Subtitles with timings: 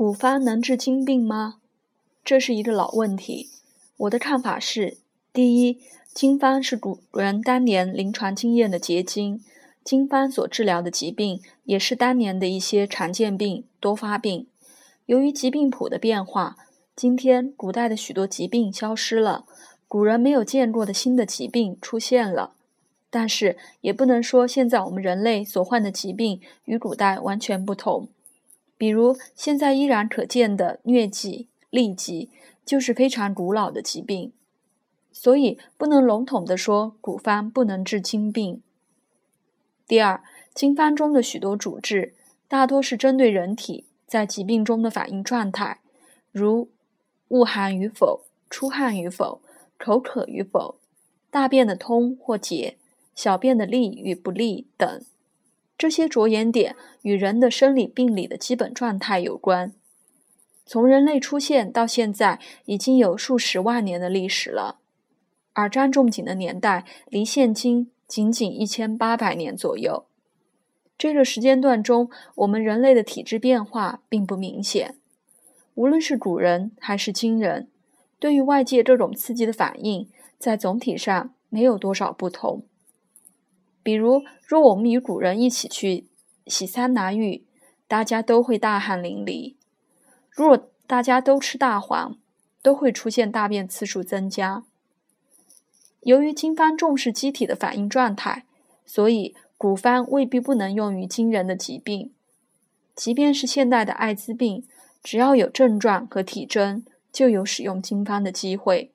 [0.00, 1.56] 古方能治今病吗？
[2.24, 3.50] 这是一个老问题。
[3.98, 4.96] 我的看法是：
[5.30, 5.78] 第一，
[6.14, 9.42] 经方是古人当年临床经验的结晶，
[9.84, 14.46] 经方所治疗的疾病也是当年的一些常见病、多发病。
[15.04, 16.56] 由于疾病谱的变化，
[16.96, 19.44] 今天古代的许多疾病消失了，
[19.86, 22.54] 古人没有见过的新的疾病出现了。
[23.10, 28.08] 但是也不能说现在我们人类所患的疾病与古代完全不同。
[28.80, 32.30] 比如，现在依然可见的疟疾、痢疾，
[32.64, 34.32] 就是非常古老的疾病，
[35.12, 38.62] 所以不能笼统地说古方不能治今病。
[39.86, 42.14] 第二，经方中的许多主治，
[42.48, 45.82] 大多是针对人体在疾病中的反应状态，
[46.32, 46.70] 如
[47.28, 49.42] 恶寒与否、出汗与否、
[49.76, 50.76] 口渴与否、
[51.30, 52.78] 大便的通或结、
[53.14, 55.04] 小便的利与不利等。
[55.80, 59.72] 这些着眼点与人的生理病理的基本状态有关。
[60.66, 64.76] 从人类出现到现在，已经有数十万年的历史了，
[65.54, 70.04] 而张仲景的年代离现今仅仅一千八百年左右。
[70.98, 74.96] 这个时间段中，我们人类的体质变化并不明显。
[75.76, 77.68] 无论是古人还是今人，
[78.18, 80.06] 对于外界各种刺激的反应，
[80.38, 82.64] 在总体上没有多少不同。
[83.82, 86.06] 比如，若我们与古人一起去
[86.46, 87.44] 洗桑拿浴，
[87.88, 89.54] 大家都会大汗淋漓；
[90.30, 92.18] 若大家都吃大黄，
[92.62, 94.64] 都会出现大便次数增加。
[96.00, 98.44] 由于经方重视机体的反应状态，
[98.84, 102.12] 所以古方未必不能用于惊人的疾病。
[102.94, 104.64] 即便是现代的艾滋病，
[105.02, 108.92] 只要有症状和体征，就有使用经方的机会。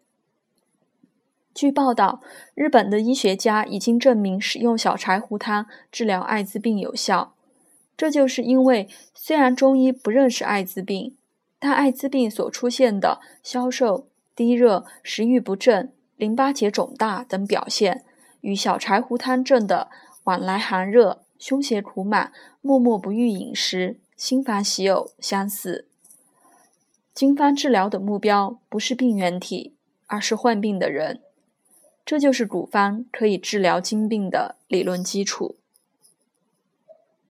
[1.55, 2.21] 据报道，
[2.53, 7.33] 日本的医学家已经证明使用小柴胡汤治疗艾滋病有效。
[7.95, 11.15] 这就是因为，虽然中医不认识艾滋病，
[11.57, 18.03] 但艾滋病所出现的消瘦、低热、食欲不振、淋巴结肿大等表现，
[18.41, 19.87] 与小柴胡汤症的
[20.25, 25.87] 往来寒热、胸胁苦满、默默不欲饮食、心烦喜呕相似。
[27.13, 29.73] 经方治疗的目标不是病原体，
[30.07, 31.21] 而是患病的人。
[32.05, 35.57] 这就是古方可以治疗经病的理论基础。